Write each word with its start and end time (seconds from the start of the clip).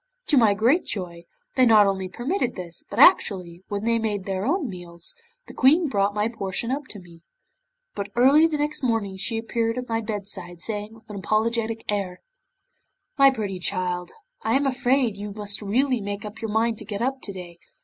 To 0.29 0.35
my 0.37 0.55
great 0.55 0.83
joy, 0.83 1.25
they 1.55 1.63
not 1.63 1.85
only 1.85 2.09
permitted 2.09 2.55
this, 2.55 2.83
but 2.89 2.97
actually, 2.97 3.61
when 3.67 3.83
they 3.83 3.99
had 4.13 4.25
their 4.25 4.47
own 4.47 4.67
meals, 4.67 5.13
the 5.45 5.53
Queen 5.53 5.89
brought 5.89 6.15
my 6.15 6.27
portion 6.27 6.71
up 6.71 6.85
to 6.87 6.99
me. 6.99 7.21
But 7.93 8.09
early 8.15 8.47
the 8.47 8.57
next 8.57 8.81
morning 8.81 9.17
she 9.17 9.37
appeared 9.37 9.77
at 9.77 9.87
my 9.87 10.01
bedside, 10.01 10.59
saying, 10.59 10.95
with 10.95 11.07
an 11.11 11.17
apologetic 11.17 11.85
air: 11.87 12.19
'"My 13.19 13.29
pretty 13.29 13.59
child, 13.59 14.09
I 14.41 14.55
am 14.55 14.65
afraid 14.65 15.17
you 15.17 15.33
must 15.33 15.61
really 15.61 16.01
make 16.01 16.25
up 16.25 16.41
your 16.41 16.49
mind 16.49 16.79
to 16.79 16.85
get 16.85 17.03
up 17.03 17.21
to 17.21 17.31
day. 17.31 17.59